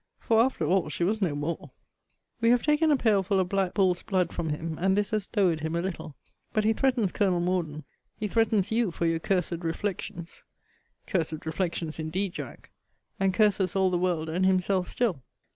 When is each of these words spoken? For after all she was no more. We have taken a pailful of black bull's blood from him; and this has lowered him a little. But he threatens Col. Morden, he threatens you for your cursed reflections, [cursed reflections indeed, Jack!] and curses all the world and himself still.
For 0.17 0.41
after 0.41 0.65
all 0.65 0.89
she 0.89 1.03
was 1.03 1.21
no 1.21 1.35
more. 1.35 1.69
We 2.39 2.49
have 2.49 2.63
taken 2.63 2.89
a 2.89 2.97
pailful 2.97 3.39
of 3.39 3.49
black 3.49 3.75
bull's 3.75 4.01
blood 4.01 4.33
from 4.33 4.49
him; 4.49 4.79
and 4.81 4.97
this 4.97 5.11
has 5.11 5.29
lowered 5.37 5.59
him 5.59 5.75
a 5.75 5.81
little. 5.83 6.15
But 6.53 6.63
he 6.63 6.73
threatens 6.73 7.11
Col. 7.11 7.39
Morden, 7.39 7.83
he 8.17 8.27
threatens 8.27 8.71
you 8.71 8.89
for 8.89 9.05
your 9.05 9.19
cursed 9.19 9.53
reflections, 9.59 10.43
[cursed 11.05 11.45
reflections 11.45 11.99
indeed, 11.99 12.33
Jack!] 12.33 12.71
and 13.19 13.31
curses 13.31 13.75
all 13.75 13.91
the 13.91 13.99
world 13.99 14.27
and 14.27 14.43
himself 14.43 14.89
still. 14.89 15.21